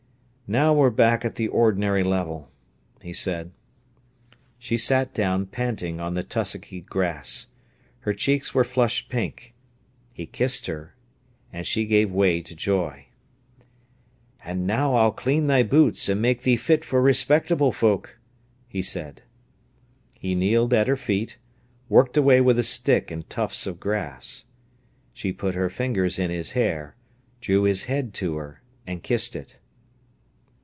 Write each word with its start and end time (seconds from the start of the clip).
"Now 0.59 0.73
we're 0.73 0.89
back 0.89 1.23
at 1.23 1.35
the 1.37 1.47
ordinary 1.47 2.03
level," 2.03 2.51
he 3.01 3.13
said. 3.13 3.51
She 4.59 4.75
sat 4.77 5.13
down, 5.13 5.45
panting, 5.45 6.01
on 6.01 6.13
the 6.13 6.23
tussocky 6.25 6.81
grass. 6.81 7.47
Her 7.99 8.11
cheeks 8.13 8.53
were 8.53 8.65
flushed 8.65 9.07
pink. 9.07 9.53
He 10.11 10.25
kissed 10.25 10.65
her, 10.67 10.93
and 11.53 11.65
she 11.65 11.85
gave 11.85 12.11
way 12.11 12.41
to 12.41 12.53
joy. 12.53 13.05
"And 14.43 14.67
now 14.67 14.95
I'll 14.95 15.13
clean 15.13 15.47
thy 15.47 15.63
boots 15.63 16.09
and 16.09 16.21
make 16.21 16.41
thee 16.41 16.57
fit 16.57 16.83
for 16.83 17.01
respectable 17.01 17.71
folk," 17.71 18.19
he 18.67 18.81
said. 18.81 19.21
He 20.19 20.35
kneeled 20.35 20.73
at 20.73 20.89
her 20.89 20.97
feet, 20.97 21.37
worked 21.87 22.17
away 22.17 22.41
with 22.41 22.59
a 22.59 22.63
stick 22.63 23.09
and 23.09 23.29
tufts 23.29 23.65
of 23.65 23.79
grass. 23.79 24.43
She 25.13 25.31
put 25.31 25.55
her 25.55 25.69
fingers 25.69 26.19
in 26.19 26.29
his 26.29 26.51
hair, 26.51 26.97
drew 27.39 27.63
his 27.63 27.85
head 27.85 28.13
to 28.15 28.35
her, 28.35 28.61
and 28.85 29.01
kissed 29.01 29.33
it. 29.33 29.57